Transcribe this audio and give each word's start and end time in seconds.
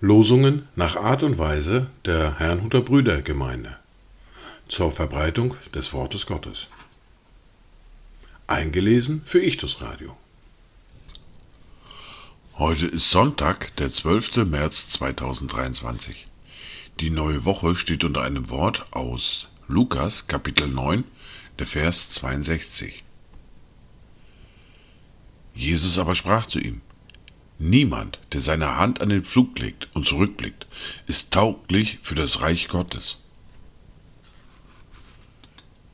Losungen 0.00 0.68
nach 0.76 0.96
Art 0.96 1.22
und 1.22 1.36
Weise 1.36 1.88
der 2.04 2.38
Herrnhuter 2.38 2.80
Brüdergemeinde 2.80 3.76
zur 4.68 4.92
Verbreitung 4.92 5.54
des 5.74 5.92
Wortes 5.92 6.26
Gottes. 6.26 6.68
Eingelesen 8.46 9.22
für 9.26 9.42
Ichtus 9.42 9.80
Radio. 9.80 10.16
Heute 12.58 12.86
ist 12.86 13.10
Sonntag, 13.10 13.74
der 13.76 13.92
12. 13.92 14.46
März 14.46 14.88
2023. 14.90 16.26
Die 17.00 17.10
neue 17.10 17.44
Woche 17.44 17.76
steht 17.76 18.04
unter 18.04 18.22
einem 18.22 18.48
Wort 18.48 18.86
aus 18.92 19.48
Lukas 19.68 20.26
Kapitel 20.26 20.68
9, 20.68 21.04
der 21.58 21.66
Vers 21.66 22.10
62. 22.12 23.05
Jesus 25.56 25.98
aber 25.98 26.14
sprach 26.14 26.46
zu 26.46 26.60
ihm, 26.60 26.82
Niemand, 27.58 28.20
der 28.32 28.42
seine 28.42 28.76
Hand 28.76 29.00
an 29.00 29.08
den 29.08 29.24
Pflug 29.24 29.58
legt 29.58 29.88
und 29.94 30.06
zurückblickt, 30.06 30.66
ist 31.06 31.32
tauglich 31.32 31.98
für 32.02 32.14
das 32.14 32.42
Reich 32.42 32.68
Gottes. 32.68 33.22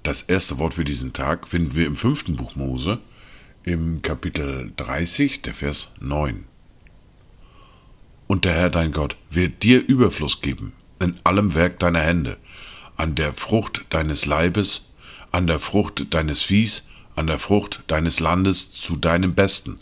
Das 0.03 0.23
erste 0.23 0.59
Wort 0.59 0.75
für 0.75 0.85
diesen 0.85 1.13
Tag 1.13 1.47
finden 1.47 1.77
wir 1.77 1.87
im 1.87 1.95
fünften 1.95 2.35
Buch 2.35 2.57
Mose, 2.57 2.99
im 3.63 4.03
Kapitel 4.03 4.73
30, 4.77 5.43
der 5.43 5.55
Vers 5.55 5.93
9. 6.01 6.45
Und 8.27 8.45
der 8.45 8.55
Herr 8.55 8.71
dein 8.71 8.91
Gott 8.91 9.17
wird 9.31 9.63
dir 9.63 9.87
Überfluss 9.87 10.41
geben 10.41 10.73
in 11.03 11.19
allem 11.25 11.55
Werk 11.55 11.79
deiner 11.79 12.01
Hände, 12.01 12.37
an 12.97 13.15
der 13.15 13.33
Frucht 13.33 13.85
deines 13.91 14.27
Leibes, 14.27 14.93
an 15.31 15.47
der 15.47 15.59
Frucht 15.59 16.15
deines 16.15 16.43
Viehs, 16.43 16.87
an 17.17 17.27
der 17.27 17.39
Frucht 17.39 17.83
deines 17.87 18.21
Landes 18.21 18.73
zu 18.73 18.97
deinem 18.97 19.35
Besten, 19.35 19.79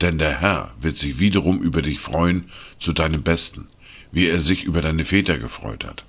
denn 0.00 0.18
der 0.18 0.40
Herr 0.40 0.74
wird 0.80 0.98
sich 0.98 1.18
wiederum 1.18 1.60
über 1.62 1.82
dich 1.82 2.00
freuen 2.00 2.50
zu 2.80 2.92
deinem 2.92 3.22
Besten, 3.22 3.68
wie 4.12 4.26
er 4.26 4.40
sich 4.40 4.64
über 4.64 4.82
deine 4.82 5.04
Väter 5.04 5.38
gefreut 5.38 5.84
hat. 5.84 6.04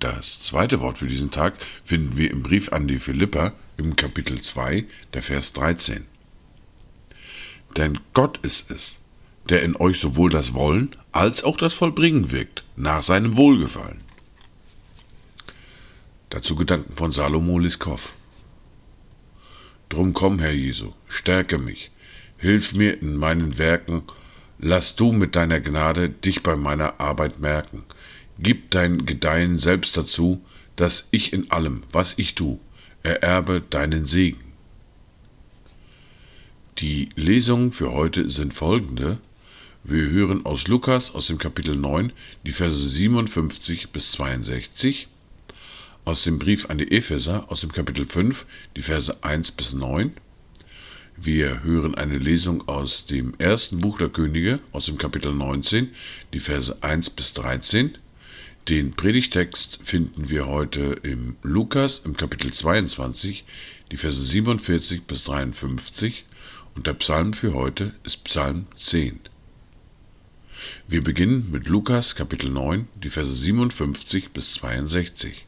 Das 0.00 0.42
zweite 0.42 0.80
Wort 0.80 0.98
für 0.98 1.06
diesen 1.06 1.30
Tag 1.30 1.54
finden 1.84 2.16
wir 2.16 2.30
im 2.30 2.42
Brief 2.42 2.72
an 2.72 2.88
die 2.88 2.98
Philipper 2.98 3.52
im 3.76 3.94
Kapitel 3.94 4.40
2, 4.40 4.84
der 5.14 5.22
Vers 5.22 5.52
13. 5.52 6.06
Denn 7.76 8.00
Gott 8.12 8.38
ist 8.42 8.70
es, 8.70 8.98
der 9.48 9.62
in 9.62 9.76
euch 9.76 10.00
sowohl 10.00 10.30
das 10.30 10.54
Wollen 10.54 10.96
als 11.12 11.44
auch 11.44 11.56
das 11.56 11.74
Vollbringen 11.74 12.32
wirkt, 12.32 12.64
nach 12.74 13.02
seinem 13.02 13.36
Wohlgefallen. 13.36 14.00
Dazu 16.32 16.56
Gedanken 16.56 16.94
von 16.96 17.12
Salomo 17.12 17.58
Liskow. 17.58 18.14
Drum 19.90 20.14
komm, 20.14 20.38
Herr 20.38 20.54
Jesu, 20.54 20.92
stärke 21.06 21.58
mich, 21.58 21.90
hilf 22.38 22.72
mir 22.72 23.02
in 23.02 23.16
meinen 23.16 23.58
Werken, 23.58 24.04
lass 24.58 24.96
du 24.96 25.12
mit 25.12 25.36
deiner 25.36 25.60
Gnade 25.60 26.08
dich 26.08 26.42
bei 26.42 26.56
meiner 26.56 26.98
Arbeit 27.00 27.40
merken, 27.40 27.82
gib 28.38 28.70
dein 28.70 29.04
Gedeihen 29.04 29.58
selbst 29.58 29.94
dazu, 29.94 30.42
dass 30.74 31.06
ich 31.10 31.34
in 31.34 31.50
allem, 31.50 31.82
was 31.92 32.14
ich 32.16 32.34
tu, 32.34 32.58
ererbe 33.02 33.60
deinen 33.60 34.06
Segen. 34.06 34.54
Die 36.78 37.10
Lesungen 37.14 37.72
für 37.72 37.92
heute 37.92 38.30
sind 38.30 38.54
folgende. 38.54 39.18
Wir 39.84 40.08
hören 40.08 40.46
aus 40.46 40.66
Lukas 40.66 41.14
aus 41.14 41.26
dem 41.26 41.36
Kapitel 41.36 41.76
9 41.76 42.10
die 42.46 42.52
Verse 42.52 42.88
57 42.88 43.90
bis 43.90 44.12
62 44.12 45.08
aus 46.04 46.24
dem 46.24 46.38
Brief 46.38 46.68
an 46.68 46.78
die 46.78 46.90
Epheser 46.90 47.50
aus 47.50 47.60
dem 47.60 47.72
Kapitel 47.72 48.06
5, 48.06 48.44
die 48.76 48.82
Verse 48.82 49.22
1 49.22 49.52
bis 49.52 49.72
9. 49.72 50.12
Wir 51.16 51.62
hören 51.62 51.94
eine 51.94 52.18
Lesung 52.18 52.66
aus 52.68 53.06
dem 53.06 53.34
ersten 53.38 53.78
Buch 53.78 53.98
der 53.98 54.08
Könige, 54.08 54.58
aus 54.72 54.86
dem 54.86 54.98
Kapitel 54.98 55.32
19, 55.32 55.90
die 56.32 56.40
Verse 56.40 56.76
1 56.82 57.10
bis 57.10 57.34
13. 57.34 57.98
Den 58.68 58.92
Predigtext 58.92 59.78
finden 59.82 60.28
wir 60.28 60.46
heute 60.46 60.96
im 61.02 61.36
Lukas 61.42 62.02
im 62.04 62.16
Kapitel 62.16 62.52
22, 62.52 63.44
die 63.90 63.96
Verse 63.96 64.20
47 64.20 65.04
bis 65.04 65.24
53 65.24 66.24
und 66.74 66.86
der 66.86 66.94
Psalm 66.94 67.32
für 67.32 67.54
heute 67.54 67.94
ist 68.02 68.24
Psalm 68.24 68.66
10. 68.76 69.20
Wir 70.88 71.02
beginnen 71.02 71.50
mit 71.50 71.68
Lukas 71.68 72.14
Kapitel 72.14 72.50
9, 72.50 72.88
die 73.02 73.10
Verse 73.10 73.32
57 73.32 74.30
bis 74.30 74.54
62. 74.54 75.46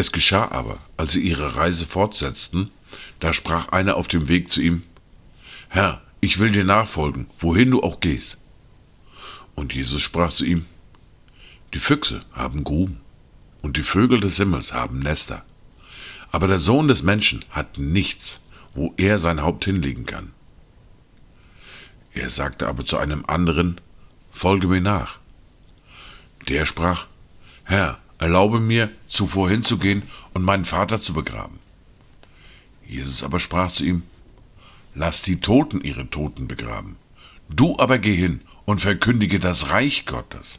Es 0.00 0.12
geschah 0.12 0.50
aber, 0.50 0.78
als 0.96 1.12
sie 1.12 1.20
ihre 1.20 1.56
Reise 1.56 1.86
fortsetzten, 1.86 2.70
da 3.18 3.34
sprach 3.34 3.68
einer 3.68 3.98
auf 3.98 4.08
dem 4.08 4.28
Weg 4.28 4.50
zu 4.50 4.62
ihm, 4.62 4.82
Herr, 5.68 6.00
ich 6.22 6.38
will 6.38 6.50
dir 6.50 6.64
nachfolgen, 6.64 7.26
wohin 7.38 7.70
du 7.70 7.82
auch 7.82 8.00
gehst. 8.00 8.38
Und 9.54 9.74
Jesus 9.74 10.00
sprach 10.00 10.32
zu 10.32 10.46
ihm, 10.46 10.64
Die 11.74 11.80
Füchse 11.80 12.22
haben 12.32 12.64
Gruben, 12.64 13.02
und 13.60 13.76
die 13.76 13.82
Vögel 13.82 14.20
des 14.20 14.38
Himmels 14.38 14.72
haben 14.72 15.00
Nester, 15.00 15.44
aber 16.32 16.48
der 16.48 16.60
Sohn 16.60 16.88
des 16.88 17.02
Menschen 17.02 17.44
hat 17.50 17.76
nichts, 17.76 18.40
wo 18.72 18.94
er 18.96 19.18
sein 19.18 19.42
Haupt 19.42 19.66
hinlegen 19.66 20.06
kann. 20.06 20.32
Er 22.14 22.30
sagte 22.30 22.68
aber 22.68 22.86
zu 22.86 22.96
einem 22.96 23.26
anderen, 23.26 23.82
Folge 24.30 24.66
mir 24.66 24.80
nach. 24.80 25.18
Der 26.48 26.64
sprach, 26.64 27.06
Herr, 27.64 27.98
erlaube 28.20 28.60
mir, 28.60 28.90
zuvor 29.08 29.50
hinzugehen 29.50 30.04
und 30.34 30.44
meinen 30.44 30.64
Vater 30.64 31.02
zu 31.02 31.12
begraben. 31.12 31.58
Jesus 32.86 33.24
aber 33.24 33.40
sprach 33.40 33.72
zu 33.72 33.84
ihm, 33.84 34.02
Lass 34.94 35.22
die 35.22 35.40
Toten 35.40 35.80
ihre 35.80 36.10
Toten 36.10 36.48
begraben. 36.48 36.96
Du 37.48 37.78
aber 37.78 37.98
geh 37.98 38.14
hin 38.14 38.40
und 38.64 38.80
verkündige 38.80 39.38
das 39.38 39.70
Reich 39.70 40.04
Gottes. 40.04 40.58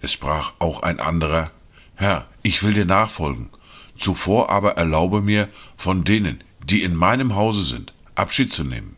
Es 0.00 0.12
sprach 0.12 0.52
auch 0.60 0.82
ein 0.82 1.00
anderer, 1.00 1.50
Herr, 1.96 2.26
ich 2.42 2.62
will 2.62 2.74
dir 2.74 2.84
nachfolgen, 2.84 3.50
zuvor 3.98 4.50
aber 4.50 4.76
erlaube 4.76 5.20
mir, 5.20 5.48
von 5.76 6.04
denen, 6.04 6.44
die 6.64 6.82
in 6.84 6.94
meinem 6.94 7.34
Hause 7.34 7.64
sind, 7.64 7.92
Abschied 8.14 8.52
zu 8.52 8.62
nehmen. 8.62 8.96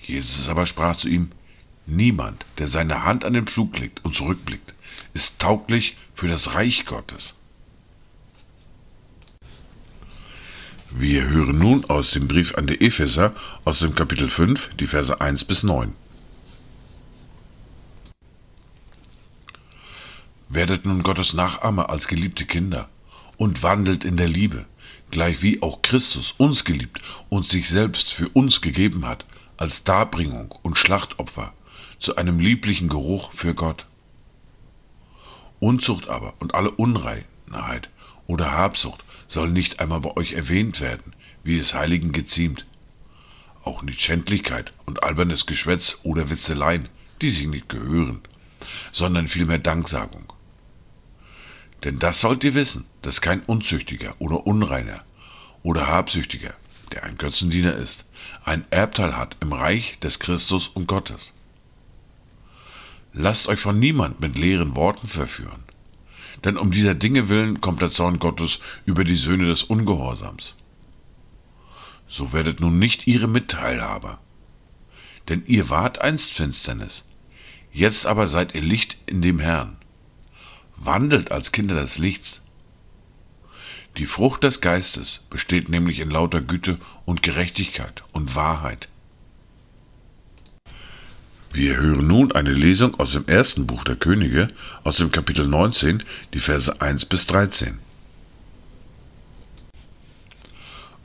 Jesus 0.00 0.48
aber 0.48 0.66
sprach 0.66 0.96
zu 0.96 1.08
ihm, 1.08 1.30
Niemand, 1.86 2.46
der 2.58 2.68
seine 2.68 3.04
Hand 3.04 3.24
an 3.24 3.34
den 3.34 3.46
Pflug 3.46 3.78
legt 3.78 4.04
und 4.04 4.14
zurückblickt, 4.14 4.74
ist 5.12 5.38
tauglich 5.38 5.96
für 6.14 6.28
das 6.28 6.54
Reich 6.54 6.86
Gottes. 6.86 7.34
Wir 10.90 11.28
hören 11.28 11.58
nun 11.58 11.84
aus 11.86 12.12
dem 12.12 12.28
Brief 12.28 12.54
an 12.54 12.68
die 12.68 12.80
Epheser 12.80 13.34
aus 13.64 13.80
dem 13.80 13.94
Kapitel 13.94 14.30
5, 14.30 14.76
die 14.76 14.86
Verse 14.86 15.20
1 15.20 15.44
bis 15.44 15.64
9. 15.64 15.92
Werdet 20.48 20.86
nun 20.86 21.02
Gottes 21.02 21.34
Nachahmer 21.34 21.90
als 21.90 22.06
geliebte 22.06 22.46
Kinder 22.46 22.88
und 23.36 23.64
wandelt 23.64 24.04
in 24.04 24.16
der 24.16 24.28
Liebe, 24.28 24.66
gleichwie 25.10 25.60
auch 25.62 25.82
Christus 25.82 26.32
uns 26.38 26.64
geliebt 26.64 27.00
und 27.28 27.48
sich 27.48 27.68
selbst 27.68 28.12
für 28.12 28.28
uns 28.28 28.60
gegeben 28.60 29.04
hat, 29.04 29.26
als 29.56 29.82
Darbringung 29.82 30.54
und 30.62 30.78
Schlachtopfer, 30.78 31.52
zu 32.04 32.16
einem 32.16 32.38
lieblichen 32.38 32.90
Geruch 32.90 33.32
für 33.32 33.54
Gott. 33.54 33.86
Unzucht 35.58 36.08
aber 36.08 36.34
und 36.38 36.54
alle 36.54 36.70
Unreinheit 36.70 37.88
oder 38.26 38.52
Habsucht 38.52 39.04
soll 39.26 39.48
nicht 39.48 39.80
einmal 39.80 40.00
bei 40.00 40.14
euch 40.16 40.34
erwähnt 40.34 40.82
werden, 40.82 41.14
wie 41.44 41.58
es 41.58 41.72
Heiligen 41.72 42.12
geziemt. 42.12 42.66
Auch 43.62 43.82
nicht 43.82 44.02
Schändlichkeit 44.02 44.74
und 44.84 45.02
albernes 45.02 45.46
Geschwätz 45.46 46.00
oder 46.02 46.28
Witzeleien, 46.28 46.90
die 47.22 47.30
sich 47.30 47.46
nicht 47.46 47.70
gehören, 47.70 48.20
sondern 48.92 49.26
vielmehr 49.26 49.58
Danksagung. 49.58 50.30
Denn 51.84 51.98
das 51.98 52.20
sollt 52.20 52.44
ihr 52.44 52.54
wissen, 52.54 52.84
dass 53.00 53.22
kein 53.22 53.40
Unzüchtiger 53.40 54.14
oder 54.18 54.46
Unreiner 54.46 55.02
oder 55.62 55.86
Habsüchtiger, 55.86 56.52
der 56.92 57.04
ein 57.04 57.16
Götzendiener 57.16 57.74
ist, 57.74 58.04
ein 58.44 58.66
Erbteil 58.70 59.16
hat 59.16 59.38
im 59.40 59.54
Reich 59.54 59.98
des 60.00 60.18
Christus 60.18 60.68
und 60.68 60.86
Gottes. 60.86 61.33
Lasst 63.16 63.46
euch 63.46 63.60
von 63.60 63.78
niemand 63.78 64.18
mit 64.18 64.36
leeren 64.36 64.74
Worten 64.74 65.06
verführen. 65.06 65.62
Denn 66.42 66.58
um 66.58 66.72
dieser 66.72 66.96
Dinge 66.96 67.28
willen 67.28 67.60
kommt 67.60 67.80
der 67.80 67.92
Zorn 67.92 68.18
Gottes 68.18 68.58
über 68.84 69.04
die 69.04 69.16
Söhne 69.16 69.46
des 69.46 69.62
Ungehorsams. 69.62 70.54
So 72.08 72.32
werdet 72.32 72.60
nun 72.60 72.80
nicht 72.80 73.06
ihre 73.06 73.28
Mitteilhaber. 73.28 74.18
Denn 75.28 75.44
ihr 75.46 75.70
wart 75.70 76.00
einst 76.00 76.32
Finsternis, 76.32 77.04
jetzt 77.72 78.04
aber 78.04 78.26
seid 78.26 78.54
ihr 78.56 78.62
Licht 78.62 78.98
in 79.06 79.22
dem 79.22 79.38
Herrn. 79.38 79.76
Wandelt 80.76 81.30
als 81.30 81.52
Kinder 81.52 81.76
des 81.76 81.98
Lichts. 81.98 82.42
Die 83.96 84.06
Frucht 84.06 84.42
des 84.42 84.60
Geistes 84.60 85.24
besteht 85.30 85.68
nämlich 85.68 86.00
in 86.00 86.10
lauter 86.10 86.40
Güte 86.40 86.78
und 87.04 87.22
Gerechtigkeit 87.22 88.02
und 88.12 88.34
Wahrheit 88.34 88.88
Wir 91.54 91.76
hören 91.76 92.08
nun 92.08 92.32
eine 92.32 92.52
Lesung 92.52 92.98
aus 92.98 93.12
dem 93.12 93.28
ersten 93.28 93.64
Buch 93.64 93.84
der 93.84 93.94
Könige, 93.94 94.48
aus 94.82 94.96
dem 94.96 95.12
Kapitel 95.12 95.46
19, 95.46 96.02
die 96.32 96.40
Verse 96.40 96.80
1 96.80 97.04
bis 97.04 97.28
13. 97.28 97.78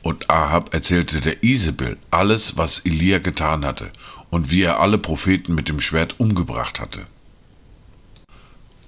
Und 0.02 0.32
Ahab 0.32 0.74
erzählte 0.74 1.22
der 1.22 1.44
Isabel 1.44 1.98
alles, 2.10 2.58
was 2.58 2.80
Elia 2.80 3.20
getan 3.20 3.64
hatte 3.64 3.92
und 4.32 4.50
wie 4.50 4.64
er 4.64 4.80
alle 4.80 4.98
Propheten 4.98 5.54
mit 5.54 5.70
dem 5.70 5.80
Schwert 5.80 6.20
umgebracht 6.20 6.80
hatte. 6.80 7.06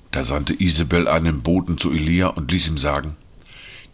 Da 0.10 0.26
sandte 0.26 0.60
Isabel 0.60 1.08
einen 1.08 1.44
Boten 1.44 1.78
zu 1.78 1.92
Elia 1.92 2.30
und 2.30 2.50
ließ 2.50 2.70
ihm 2.70 2.80
sagen, 2.80 3.16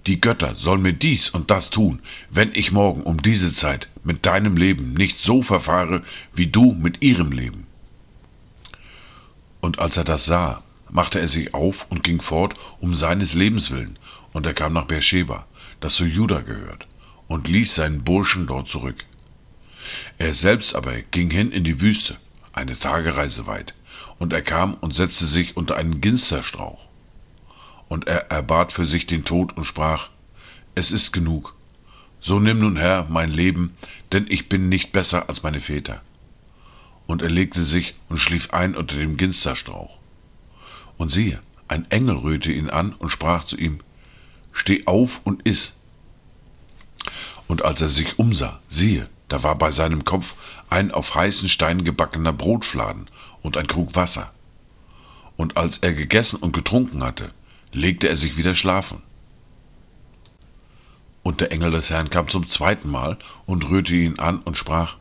die 0.07 0.21
Götter 0.21 0.55
sollen 0.55 0.81
mir 0.81 0.93
dies 0.93 1.29
und 1.29 1.51
das 1.51 1.69
tun, 1.69 1.99
wenn 2.29 2.51
ich 2.53 2.71
morgen 2.71 3.03
um 3.03 3.21
diese 3.21 3.53
Zeit 3.53 3.87
mit 4.03 4.25
deinem 4.25 4.55
Leben 4.55 4.93
nicht 4.93 5.19
so 5.19 5.41
verfahre, 5.41 6.01
wie 6.33 6.47
du 6.47 6.71
mit 6.71 7.01
ihrem 7.01 7.31
Leben. 7.31 7.67
Und 9.59 9.79
als 9.79 9.97
er 9.97 10.05
das 10.05 10.25
sah, 10.25 10.63
machte 10.89 11.19
er 11.19 11.27
sich 11.27 11.53
auf 11.53 11.87
und 11.89 12.03
ging 12.03 12.21
fort 12.21 12.53
um 12.79 12.95
seines 12.95 13.33
Lebens 13.33 13.69
willen, 13.69 13.99
und 14.31 14.45
er 14.45 14.53
kam 14.53 14.73
nach 14.73 14.85
Beersheba, 14.85 15.45
das 15.79 15.95
zu 15.95 16.05
Juda 16.05 16.41
gehört, 16.41 16.87
und 17.27 17.49
ließ 17.49 17.75
seinen 17.75 18.03
Burschen 18.03 18.47
dort 18.47 18.69
zurück. 18.69 19.05
Er 20.17 20.33
selbst 20.33 20.75
aber 20.75 21.01
ging 21.01 21.29
hin 21.29 21.51
in 21.51 21.63
die 21.63 21.81
Wüste, 21.81 22.17
eine 22.53 22.79
Tagereise 22.79 23.45
weit, 23.45 23.73
und 24.19 24.31
er 24.31 24.41
kam 24.41 24.75
und 24.75 24.95
setzte 24.95 25.25
sich 25.25 25.57
unter 25.57 25.75
einen 25.75 25.99
Ginsterstrauch 25.99 26.86
und 27.89 28.07
er 28.07 28.31
erbat 28.31 28.71
für 28.71 28.85
sich 28.85 29.07
den 29.07 29.23
Tod 29.23 29.55
und 29.55 29.65
sprach, 29.65 30.09
Es 30.75 30.91
ist 30.91 31.11
genug. 31.11 31.55
So 32.19 32.39
nimm 32.39 32.59
nun 32.59 32.77
Herr 32.77 33.07
mein 33.09 33.31
Leben, 33.31 33.77
denn 34.11 34.25
ich 34.29 34.49
bin 34.49 34.69
nicht 34.69 34.91
besser 34.91 35.29
als 35.29 35.43
meine 35.43 35.61
Väter. 35.61 36.01
Und 37.05 37.21
er 37.21 37.29
legte 37.29 37.63
sich 37.63 37.95
und 38.09 38.17
schlief 38.17 38.51
ein 38.51 38.75
unter 38.75 38.95
dem 38.95 39.17
Ginsterstrauch. 39.17 39.97
Und 40.97 41.11
siehe, 41.11 41.39
ein 41.67 41.89
Engel 41.91 42.17
rührte 42.17 42.51
ihn 42.51 42.69
an 42.69 42.93
und 42.93 43.09
sprach 43.09 43.43
zu 43.43 43.57
ihm, 43.57 43.79
Steh 44.51 44.83
auf 44.87 45.21
und 45.23 45.45
iss. 45.45 45.73
Und 47.47 47.63
als 47.63 47.79
er 47.81 47.89
sich 47.89 48.17
umsah, 48.19 48.59
siehe, 48.69 49.07
da 49.29 49.43
war 49.43 49.55
bei 49.55 49.71
seinem 49.71 50.03
Kopf 50.03 50.35
ein 50.69 50.91
auf 50.91 51.15
heißen 51.15 51.47
Stein 51.49 51.83
gebackener 51.83 52.33
Brotfladen 52.33 53.07
und 53.41 53.57
ein 53.57 53.67
Krug 53.67 53.95
Wasser. 53.95 54.33
Und 55.35 55.57
als 55.57 55.77
er 55.77 55.93
gegessen 55.93 56.37
und 56.37 56.53
getrunken 56.53 57.03
hatte, 57.03 57.31
legte 57.77 58.09
er 58.09 58.17
sich 58.17 58.37
wieder 58.37 58.55
schlafen. 58.55 59.01
Und 61.23 61.41
der 61.41 61.51
Engel 61.51 61.71
des 61.71 61.89
Herrn 61.89 62.09
kam 62.09 62.29
zum 62.29 62.49
zweiten 62.49 62.89
Mal 62.89 63.17
und 63.45 63.69
rührte 63.69 63.93
ihn 63.93 64.19
an 64.19 64.39
und 64.39 64.57
sprach, 64.57 64.95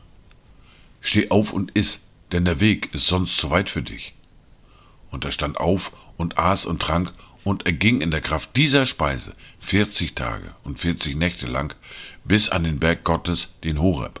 Steh 1.01 1.29
auf 1.29 1.53
und 1.53 1.71
iss, 1.71 2.05
denn 2.31 2.45
der 2.45 2.59
Weg 2.59 2.93
ist 2.93 3.07
sonst 3.07 3.37
zu 3.37 3.49
weit 3.49 3.69
für 3.69 3.81
dich. 3.81 4.13
Und 5.09 5.23
er 5.23 5.31
stand 5.31 5.57
auf 5.57 5.93
und 6.17 6.37
aß 6.37 6.65
und 6.65 6.81
trank, 6.81 7.13
und 7.43 7.65
er 7.65 7.71
ging 7.71 8.01
in 8.01 8.11
der 8.11 8.19
Kraft 8.19 8.57
dieser 8.57 8.85
Speise 8.85 9.33
vierzig 9.59 10.15
Tage 10.15 10.53
und 10.65 10.81
vierzig 10.81 11.15
Nächte 11.15 11.47
lang 11.47 11.73
bis 12.25 12.49
an 12.49 12.65
den 12.65 12.77
Berg 12.77 13.05
Gottes, 13.05 13.53
den 13.63 13.81
Horeb. 13.81 14.19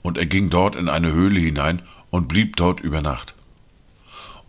Und 0.00 0.16
er 0.16 0.24
ging 0.24 0.48
dort 0.48 0.76
in 0.76 0.88
eine 0.88 1.12
Höhle 1.12 1.40
hinein 1.40 1.82
und 2.08 2.26
blieb 2.26 2.56
dort 2.56 2.80
über 2.80 3.02
Nacht. 3.02 3.34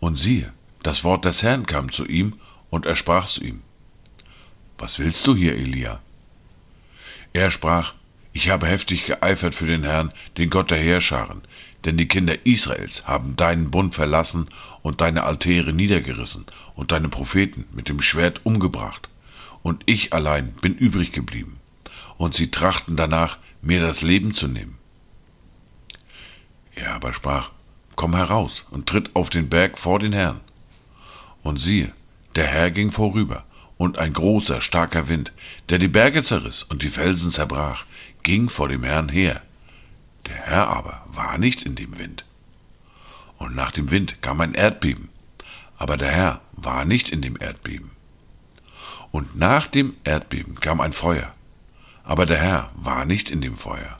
Und 0.00 0.16
siehe, 0.16 0.54
das 0.82 1.04
Wort 1.04 1.26
des 1.26 1.42
Herrn 1.42 1.66
kam 1.66 1.92
zu 1.92 2.06
ihm, 2.06 2.40
und 2.72 2.86
er 2.86 2.96
sprach 2.96 3.28
zu 3.28 3.44
ihm, 3.44 3.60
Was 4.78 4.98
willst 4.98 5.26
du 5.26 5.36
hier, 5.36 5.54
Elia? 5.54 6.00
Er 7.34 7.50
sprach, 7.50 7.92
Ich 8.32 8.48
habe 8.48 8.66
heftig 8.66 9.04
geeifert 9.04 9.54
für 9.54 9.66
den 9.66 9.84
Herrn, 9.84 10.10
den 10.38 10.48
Gott 10.48 10.70
der 10.70 10.78
Heerscharen, 10.78 11.42
denn 11.84 11.98
die 11.98 12.08
Kinder 12.08 12.46
Israels 12.46 13.06
haben 13.06 13.36
deinen 13.36 13.70
Bund 13.70 13.94
verlassen 13.94 14.48
und 14.80 15.02
deine 15.02 15.24
Altäre 15.24 15.74
niedergerissen 15.74 16.46
und 16.74 16.92
deine 16.92 17.10
Propheten 17.10 17.66
mit 17.72 17.90
dem 17.90 18.00
Schwert 18.00 18.40
umgebracht. 18.44 19.10
Und 19.62 19.82
ich 19.84 20.14
allein 20.14 20.52
bin 20.54 20.74
übrig 20.74 21.12
geblieben. 21.12 21.60
Und 22.16 22.34
sie 22.34 22.50
trachten 22.50 22.96
danach, 22.96 23.36
mir 23.60 23.80
das 23.80 24.00
Leben 24.00 24.34
zu 24.34 24.48
nehmen. 24.48 24.78
Er 26.74 26.94
aber 26.94 27.12
sprach, 27.12 27.50
Komm 27.96 28.16
heraus 28.16 28.64
und 28.70 28.88
tritt 28.88 29.14
auf 29.14 29.28
den 29.28 29.50
Berg 29.50 29.76
vor 29.76 29.98
den 29.98 30.14
Herrn. 30.14 30.40
Und 31.42 31.60
siehe, 31.60 31.92
der 32.34 32.46
Herr 32.46 32.70
ging 32.70 32.90
vorüber, 32.90 33.44
und 33.76 33.98
ein 33.98 34.12
großer, 34.12 34.60
starker 34.60 35.08
Wind, 35.08 35.32
der 35.68 35.78
die 35.78 35.88
Berge 35.88 36.22
zerriss 36.22 36.62
und 36.62 36.82
die 36.82 36.90
Felsen 36.90 37.32
zerbrach, 37.32 37.84
ging 38.22 38.48
vor 38.48 38.68
dem 38.68 38.84
Herrn 38.84 39.08
her. 39.08 39.42
Der 40.26 40.36
Herr 40.36 40.68
aber 40.68 41.04
war 41.06 41.36
nicht 41.38 41.64
in 41.64 41.74
dem 41.74 41.98
Wind. 41.98 42.24
Und 43.38 43.56
nach 43.56 43.72
dem 43.72 43.90
Wind 43.90 44.22
kam 44.22 44.40
ein 44.40 44.54
Erdbeben, 44.54 45.08
aber 45.78 45.96
der 45.96 46.12
Herr 46.12 46.40
war 46.52 46.84
nicht 46.84 47.10
in 47.10 47.22
dem 47.22 47.36
Erdbeben. 47.40 47.90
Und 49.10 49.36
nach 49.36 49.66
dem 49.66 49.94
Erdbeben 50.04 50.60
kam 50.60 50.80
ein 50.80 50.92
Feuer, 50.92 51.34
aber 52.04 52.24
der 52.24 52.38
Herr 52.38 52.70
war 52.76 53.04
nicht 53.04 53.30
in 53.30 53.40
dem 53.40 53.56
Feuer. 53.56 53.98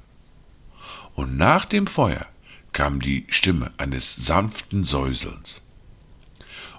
Und 1.15 1.37
nach 1.37 1.65
dem 1.65 1.89
Feuer 1.89 2.27
kam 2.73 3.01
die 3.01 3.27
Stimme 3.29 3.73
eines 3.79 4.15
sanften 4.15 4.85
Säuselns. 4.85 5.61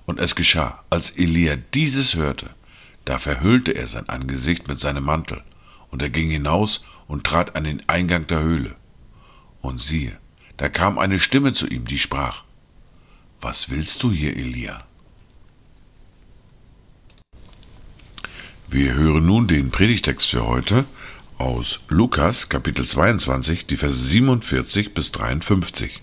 Und 0.06 0.20
es 0.20 0.36
geschah, 0.36 0.84
als 0.90 1.12
Elia 1.12 1.56
dieses 1.74 2.16
hörte, 2.16 2.50
da 3.06 3.20
verhüllte 3.20 3.72
er 3.72 3.88
sein 3.88 4.10
Angesicht 4.10 4.68
mit 4.68 4.80
seinem 4.80 5.04
Mantel, 5.04 5.44
und 5.92 6.02
er 6.02 6.10
ging 6.10 6.30
hinaus 6.30 6.84
und 7.08 7.26
trat 7.26 7.56
an 7.56 7.64
den 7.64 7.88
Eingang 7.88 8.28
der 8.28 8.42
Höhle. 8.42 8.76
Und 9.62 9.82
siehe, 9.82 10.18
da 10.58 10.70
kam 10.70 10.98
eine 10.98 11.20
Stimme 11.20 11.54
zu 11.54 11.68
ihm, 11.68 11.86
die 11.86 12.00
sprach, 12.00 12.44
Was 13.42 13.70
willst 13.70 14.02
du 14.04 14.12
hier, 14.12 14.36
Elia? 14.36 14.84
Wir 18.68 18.94
hören 18.94 19.26
nun 19.26 19.48
den 19.48 19.70
Predigtext 19.70 20.32
für 20.32 20.48
heute 20.48 20.86
aus 21.38 21.82
Lukas 21.90 22.50
Kapitel 22.50 22.86
22, 22.86 23.68
die 23.68 23.78
Verse 23.78 23.96
47 23.96 24.94
bis 24.94 25.12
53. 25.12 26.02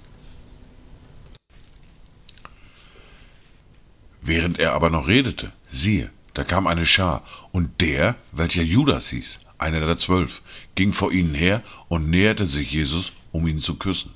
Während 4.30 4.60
er 4.60 4.74
aber 4.74 4.90
noch 4.90 5.08
redete, 5.08 5.50
siehe, 5.68 6.08
da 6.34 6.44
kam 6.44 6.68
eine 6.68 6.86
Schar, 6.86 7.24
und 7.50 7.80
der, 7.80 8.14
welcher 8.30 8.62
Judas 8.62 9.08
hieß, 9.08 9.40
einer 9.58 9.80
der 9.80 9.98
zwölf, 9.98 10.42
ging 10.76 10.92
vor 10.92 11.10
ihnen 11.10 11.34
her 11.34 11.64
und 11.88 12.10
näherte 12.10 12.46
sich 12.46 12.70
Jesus, 12.70 13.10
um 13.32 13.48
ihn 13.48 13.58
zu 13.58 13.74
küssen. 13.74 14.12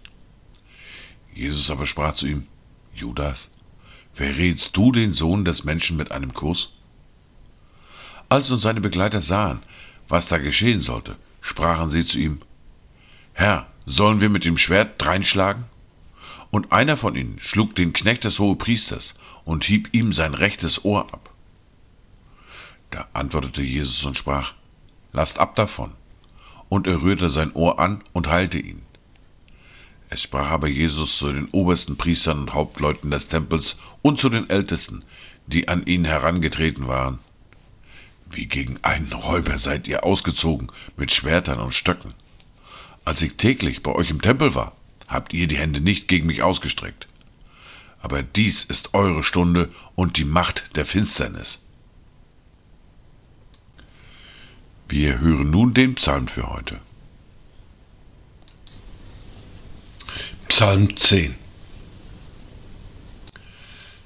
Jesus 1.35 1.69
aber 1.69 1.85
sprach 1.85 2.15
zu 2.15 2.29
ihm, 2.29 2.47
Judas, 2.95 3.51
verrätst 4.13 4.77
du 4.77 4.93
den 4.93 5.15
Sohn 5.15 5.45
des 5.45 5.65
Menschen 5.65 5.97
mit 5.97 6.13
einem 6.13 6.33
Kuss? 6.33 6.75
Als 8.29 8.51
nun 8.51 8.61
seine 8.61 8.81
Begleiter 8.81 9.21
sahen, 9.21 9.65
was 10.07 10.29
da 10.29 10.39
geschehen 10.39 10.81
sollte, 10.81 11.17
sprachen 11.41 11.91
sie 11.91 12.07
zu 12.07 12.21
ihm, 12.21 12.41
Herr, 13.33 13.67
sollen 13.85 14.21
wir 14.21 14.29
mit 14.29 14.45
dem 14.45 14.59
Schwert 14.59 14.95
dreinschlagen? 15.03 15.65
Und 16.53 16.71
einer 16.71 16.97
von 16.97 17.17
ihnen 17.17 17.41
schlug 17.41 17.75
den 17.75 17.93
Knecht 17.93 18.23
des 18.23 18.39
Hohepriesters 18.39 19.17
und 19.45 19.65
hieb 19.65 19.89
ihm 19.93 20.13
sein 20.13 20.35
rechtes 20.35 20.85
Ohr 20.85 21.13
ab. 21.13 21.31
Da 22.91 23.09
antwortete 23.13 23.63
Jesus 23.63 24.05
und 24.05 24.17
sprach, 24.17 24.53
Lasst 25.13 25.39
ab 25.39 25.55
davon. 25.55 25.93
Und 26.69 26.87
er 26.87 27.03
rührte 27.03 27.31
sein 27.31 27.53
Ohr 27.53 27.79
an 27.79 28.03
und 28.13 28.29
heilte 28.29 28.59
ihn. 28.59 28.83
Es 30.11 30.23
sprach 30.23 30.51
aber 30.51 30.67
Jesus 30.67 31.17
zu 31.17 31.33
den 31.33 31.49
obersten 31.51 31.97
Priestern 31.97 32.41
und 32.41 32.55
Hauptleuten 32.55 33.11
des 33.11 33.29
Tempels 33.29 33.79
und 34.03 34.19
zu 34.19 34.29
den 34.29 34.51
Ältesten, 34.51 35.05
die 35.47 35.69
an 35.69 35.87
ihn 35.87 36.05
herangetreten 36.05 36.89
waren. 36.89 37.19
Wie 38.31 38.47
gegen 38.47 38.79
einen 38.83 39.13
Räuber 39.13 39.59
seid 39.59 39.87
ihr 39.87 40.05
ausgezogen 40.05 40.73
mit 40.97 41.13
Schwertern 41.13 41.61
und 41.61 41.75
Stöcken. 41.75 42.15
Als 43.05 43.23
ich 43.23 43.37
täglich 43.37 43.83
bei 43.83 43.93
euch 43.93 44.11
im 44.11 44.23
Tempel 44.23 44.55
war, 44.55 44.73
habt 45.07 45.33
ihr 45.33 45.47
die 45.47 45.59
Hände 45.59 45.81
nicht 45.81 46.09
gegen 46.09 46.27
mich 46.27 46.43
ausgestreckt 46.43 47.07
aber 48.05 48.23
dies 48.23 48.65
ist 48.65 48.93
eure 48.93 49.23
Stunde 49.23 49.71
und 49.95 50.19
die 50.19 50.27
Macht 50.27 50.77
der 50.77 50.85
Finsternis. 50.85 51.59
Wir 54.91 55.21
hören 55.21 55.51
nun 55.51 55.73
den 55.73 55.95
Psalm 55.95 56.29
für 56.29 56.51
heute. 56.51 56.81
Psalm 60.49 60.95
10 60.95 61.35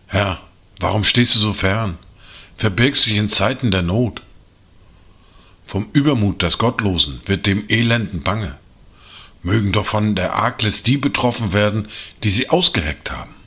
Herr, 0.07 0.40
warum 0.78 1.02
stehst 1.02 1.35
du 1.35 1.40
so 1.40 1.52
fern? 1.52 1.99
Verbirgst 2.57 3.07
dich 3.07 3.17
in 3.17 3.28
Zeiten 3.28 3.73
der 3.73 3.83
Not. 3.83 4.23
Vom 5.67 5.90
Übermut 5.93 6.43
des 6.43 6.59
Gottlosen 6.59 7.21
wird 7.26 7.47
dem 7.47 7.69
Elenden 7.69 8.23
bange. 8.23 8.57
Mögen 9.43 9.73
doch 9.73 9.87
von 9.87 10.14
der 10.14 10.37
Arglist 10.37 10.87
die 10.87 10.99
betroffen 10.99 11.52
werden, 11.52 11.88
die 12.23 12.31
sie 12.31 12.49
ausgeheckt 12.49 13.11
haben. 13.11 13.38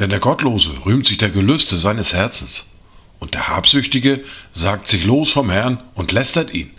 Denn 0.00 0.08
der 0.08 0.18
Gottlose 0.18 0.70
rühmt 0.86 1.06
sich 1.06 1.18
der 1.18 1.28
Gelüste 1.28 1.78
seines 1.78 2.14
Herzens, 2.14 2.66
und 3.18 3.34
der 3.34 3.48
Habsüchtige 3.48 4.24
sagt 4.54 4.88
sich 4.88 5.04
los 5.04 5.30
vom 5.30 5.50
Herrn 5.50 5.78
und 5.94 6.10
lästert 6.10 6.54
ihn. 6.54 6.70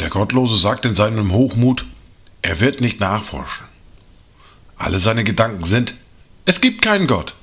Der 0.00 0.10
Gottlose 0.10 0.58
sagt 0.58 0.84
in 0.84 0.96
seinem 0.96 1.32
Hochmut, 1.32 1.86
er 2.42 2.60
wird 2.60 2.80
nicht 2.80 2.98
nachforschen. 2.98 3.64
Alle 4.76 4.98
seine 4.98 5.22
Gedanken 5.22 5.64
sind, 5.64 5.94
es 6.46 6.60
gibt 6.60 6.82
keinen 6.82 7.06
Gott. 7.06 7.34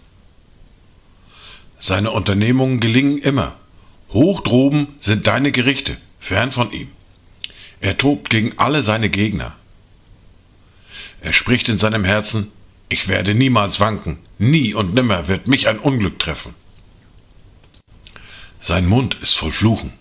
Seine 1.79 2.11
Unternehmungen 2.11 2.81
gelingen 2.81 3.17
immer. 3.19 3.55
Hoch 4.11 4.41
droben 4.41 4.87
sind 4.99 5.27
deine 5.27 5.53
Gerichte, 5.53 5.97
fern 6.19 6.51
von 6.51 6.71
ihm. 6.71 6.89
Er 7.79 7.97
tobt 7.97 8.29
gegen 8.29 8.59
alle 8.59 8.83
seine 8.83 9.09
Gegner. 9.09 9.53
Er 11.21 11.31
spricht 11.33 11.69
in 11.69 11.77
seinem 11.77 12.03
Herzen, 12.03 12.51
ich 12.93 13.07
werde 13.07 13.33
niemals 13.33 13.79
wanken, 13.79 14.19
nie 14.37 14.75
und 14.75 14.93
nimmer 14.93 15.27
wird 15.27 15.47
mich 15.47 15.67
ein 15.67 15.79
Unglück 15.79 16.19
treffen. 16.19 16.53
Sein 18.59 18.85
Mund 18.87 19.17
ist 19.23 19.35
voll 19.35 19.51
Fluchen, 19.51 19.93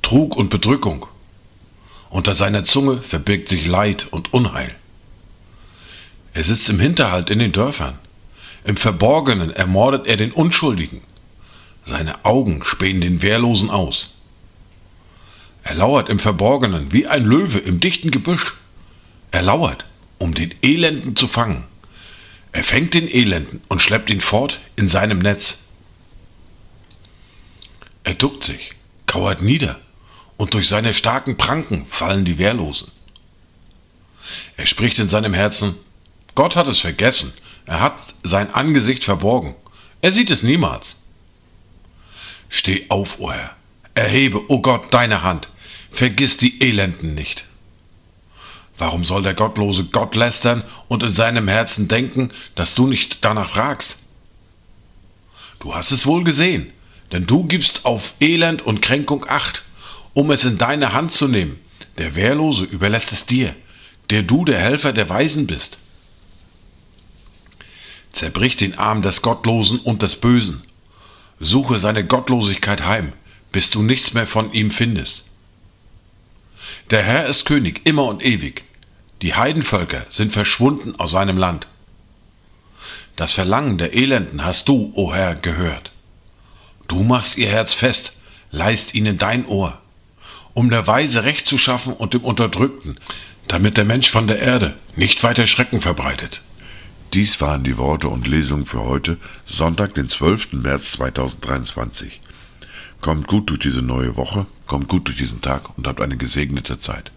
Trug 0.00 0.34
und 0.34 0.48
Bedrückung. 0.48 1.06
Unter 2.08 2.34
seiner 2.34 2.64
Zunge 2.64 3.02
verbirgt 3.02 3.48
sich 3.48 3.66
Leid 3.66 4.06
und 4.10 4.32
Unheil. 4.32 4.74
Er 6.32 6.44
sitzt 6.44 6.68
im 6.70 6.80
Hinterhalt 6.80 7.28
in 7.28 7.40
den 7.40 7.52
Dörfern. 7.52 7.98
Im 8.64 8.78
Verborgenen 8.78 9.50
ermordet 9.50 10.06
er 10.06 10.16
den 10.16 10.32
Unschuldigen. 10.32 11.02
Seine 11.84 12.24
Augen 12.24 12.62
spähen 12.64 13.02
den 13.02 13.20
Wehrlosen 13.20 13.68
aus. 13.68 14.14
Er 15.62 15.74
lauert 15.74 16.08
im 16.08 16.18
Verborgenen 16.18 16.90
wie 16.90 17.06
ein 17.06 17.24
Löwe 17.24 17.58
im 17.58 17.80
dichten 17.80 18.10
Gebüsch. 18.10 18.54
Er 19.30 19.42
lauert, 19.42 19.84
um 20.18 20.32
den 20.34 20.54
Elenden 20.62 21.16
zu 21.16 21.28
fangen. 21.28 21.64
Er 22.54 22.62
fängt 22.62 22.94
den 22.94 23.08
Elenden 23.08 23.62
und 23.68 23.82
schleppt 23.82 24.10
ihn 24.10 24.20
fort 24.20 24.60
in 24.76 24.88
seinem 24.88 25.18
Netz. 25.18 25.64
Er 28.04 28.14
duckt 28.14 28.44
sich, 28.44 28.70
kauert 29.06 29.42
nieder, 29.42 29.80
und 30.36 30.54
durch 30.54 30.68
seine 30.68 30.94
starken 30.94 31.36
Pranken 31.36 31.84
fallen 31.86 32.24
die 32.24 32.38
Wehrlosen. 32.38 32.92
Er 34.56 34.66
spricht 34.66 35.00
in 35.00 35.08
seinem 35.08 35.34
Herzen, 35.34 35.74
Gott 36.36 36.54
hat 36.54 36.68
es 36.68 36.78
vergessen, 36.78 37.32
er 37.66 37.80
hat 37.80 38.14
sein 38.22 38.54
Angesicht 38.54 39.02
verborgen, 39.02 39.56
er 40.00 40.12
sieht 40.12 40.30
es 40.30 40.44
niemals. 40.44 40.94
Steh 42.48 42.86
auf, 42.88 43.18
o 43.18 43.32
Herr, 43.32 43.56
erhebe, 43.96 44.38
o 44.42 44.54
oh 44.54 44.58
Gott, 44.60 44.94
deine 44.94 45.22
Hand, 45.22 45.48
vergiss 45.90 46.36
die 46.36 46.62
Elenden 46.62 47.16
nicht. 47.16 47.46
Warum 48.76 49.04
soll 49.04 49.22
der 49.22 49.34
Gottlose 49.34 49.84
Gott 49.84 50.16
lästern 50.16 50.64
und 50.88 51.02
in 51.02 51.14
seinem 51.14 51.48
Herzen 51.48 51.86
denken, 51.88 52.30
dass 52.54 52.74
du 52.74 52.86
nicht 52.86 53.24
danach 53.24 53.50
fragst? 53.50 53.98
Du 55.60 55.74
hast 55.74 55.92
es 55.92 56.06
wohl 56.06 56.24
gesehen, 56.24 56.72
denn 57.12 57.26
du 57.26 57.44
gibst 57.44 57.84
auf 57.84 58.14
Elend 58.20 58.62
und 58.62 58.82
Kränkung 58.82 59.26
Acht, 59.28 59.62
um 60.12 60.30
es 60.30 60.44
in 60.44 60.58
deine 60.58 60.92
Hand 60.92 61.12
zu 61.12 61.28
nehmen. 61.28 61.58
Der 61.98 62.16
Wehrlose 62.16 62.64
überlässt 62.64 63.12
es 63.12 63.26
dir, 63.26 63.54
der 64.10 64.22
du 64.22 64.44
der 64.44 64.58
Helfer 64.58 64.92
der 64.92 65.08
Weisen 65.08 65.46
bist. 65.46 65.78
Zerbrich 68.12 68.56
den 68.56 68.78
Arm 68.78 69.02
des 69.02 69.22
Gottlosen 69.22 69.78
und 69.78 70.02
des 70.02 70.16
Bösen. 70.16 70.62
Suche 71.40 71.78
seine 71.78 72.04
Gottlosigkeit 72.04 72.84
heim, 72.84 73.12
bis 73.52 73.70
du 73.70 73.82
nichts 73.82 74.14
mehr 74.14 74.26
von 74.26 74.52
ihm 74.52 74.70
findest. 74.70 75.24
Der 76.90 77.02
Herr 77.02 77.26
ist 77.26 77.46
König 77.46 77.80
immer 77.84 78.04
und 78.04 78.24
ewig. 78.24 78.64
Die 79.22 79.34
Heidenvölker 79.34 80.04
sind 80.10 80.32
verschwunden 80.32 80.94
aus 80.98 81.12
seinem 81.12 81.38
Land. 81.38 81.66
Das 83.16 83.32
Verlangen 83.32 83.78
der 83.78 83.94
Elenden 83.94 84.44
hast 84.44 84.68
du, 84.68 84.92
o 84.94 85.14
Herr, 85.14 85.34
gehört. 85.34 85.92
Du 86.86 87.02
machst 87.02 87.38
ihr 87.38 87.48
Herz 87.48 87.72
fest, 87.72 88.16
leist 88.50 88.94
ihnen 88.94 89.16
dein 89.16 89.46
Ohr, 89.46 89.80
um 90.52 90.68
der 90.68 90.86
Weise 90.86 91.24
Recht 91.24 91.46
zu 91.46 91.56
schaffen 91.56 91.94
und 91.94 92.12
dem 92.12 92.22
Unterdrückten, 92.22 92.98
damit 93.48 93.78
der 93.78 93.86
Mensch 93.86 94.10
von 94.10 94.26
der 94.26 94.40
Erde 94.40 94.74
nicht 94.94 95.22
weiter 95.22 95.46
Schrecken 95.46 95.80
verbreitet. 95.80 96.42
Dies 97.14 97.40
waren 97.40 97.64
die 97.64 97.78
Worte 97.78 98.08
und 98.08 98.26
Lesungen 98.26 98.66
für 98.66 98.84
heute, 98.84 99.16
Sonntag, 99.46 99.94
den 99.94 100.08
12. 100.08 100.52
März 100.54 100.92
2023. 100.92 102.20
Kommt 103.04 103.26
gut 103.26 103.50
durch 103.50 103.60
diese 103.60 103.82
neue 103.82 104.16
Woche, 104.16 104.46
kommt 104.66 104.88
gut 104.88 105.08
durch 105.08 105.18
diesen 105.18 105.42
Tag 105.42 105.76
und 105.76 105.86
habt 105.86 106.00
eine 106.00 106.16
gesegnete 106.16 106.78
Zeit. 106.78 107.12